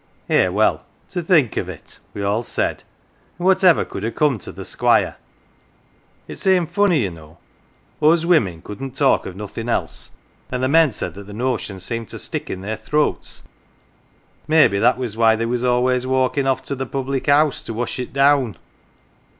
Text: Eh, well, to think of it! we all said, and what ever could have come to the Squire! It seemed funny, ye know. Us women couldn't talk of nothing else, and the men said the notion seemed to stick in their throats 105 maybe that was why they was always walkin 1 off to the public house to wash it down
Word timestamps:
Eh, 0.31 0.47
well, 0.47 0.83
to 1.11 1.21
think 1.21 1.55
of 1.57 1.69
it! 1.69 1.99
we 2.15 2.23
all 2.23 2.41
said, 2.41 2.81
and 3.37 3.45
what 3.45 3.63
ever 3.63 3.85
could 3.85 4.01
have 4.01 4.15
come 4.15 4.39
to 4.39 4.51
the 4.51 4.65
Squire! 4.65 5.17
It 6.27 6.39
seemed 6.39 6.71
funny, 6.71 7.01
ye 7.01 7.09
know. 7.09 7.37
Us 8.01 8.25
women 8.25 8.63
couldn't 8.63 8.97
talk 8.97 9.27
of 9.27 9.35
nothing 9.35 9.69
else, 9.69 10.13
and 10.49 10.63
the 10.63 10.67
men 10.67 10.91
said 10.91 11.13
the 11.13 11.33
notion 11.33 11.79
seemed 11.79 12.07
to 12.09 12.17
stick 12.17 12.49
in 12.49 12.61
their 12.61 12.77
throats 12.77 13.41
105 14.47 14.49
maybe 14.49 14.79
that 14.79 14.97
was 14.97 15.15
why 15.15 15.35
they 15.35 15.45
was 15.45 15.63
always 15.63 16.07
walkin 16.07 16.45
1 16.45 16.51
off 16.51 16.63
to 16.63 16.73
the 16.73 16.87
public 16.87 17.27
house 17.27 17.61
to 17.61 17.71
wash 17.71 17.99
it 17.99 18.11
down 18.11 18.57